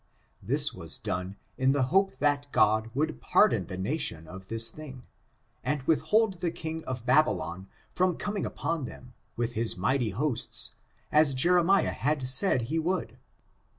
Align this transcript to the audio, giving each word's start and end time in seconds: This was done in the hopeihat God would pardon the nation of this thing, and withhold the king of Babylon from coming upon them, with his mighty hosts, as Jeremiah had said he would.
This 0.41 0.73
was 0.73 0.97
done 0.97 1.35
in 1.59 1.73
the 1.73 1.89
hopeihat 1.91 2.51
God 2.51 2.89
would 2.95 3.21
pardon 3.21 3.67
the 3.67 3.77
nation 3.77 4.27
of 4.27 4.47
this 4.47 4.71
thing, 4.71 5.03
and 5.63 5.83
withhold 5.83 6.39
the 6.41 6.49
king 6.49 6.83
of 6.85 7.05
Babylon 7.05 7.67
from 7.93 8.17
coming 8.17 8.43
upon 8.43 8.85
them, 8.85 9.13
with 9.35 9.53
his 9.53 9.77
mighty 9.77 10.09
hosts, 10.09 10.71
as 11.11 11.35
Jeremiah 11.35 11.91
had 11.93 12.23
said 12.23 12.63
he 12.63 12.79
would. 12.79 13.19